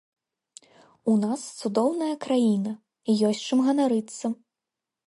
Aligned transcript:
У 1.13 1.17
нас 1.25 1.41
цудоўная 1.63 2.09
краіна, 2.27 2.71
ёсць 3.31 3.45
чым 3.51 3.65
ганарыцца. 3.71 4.25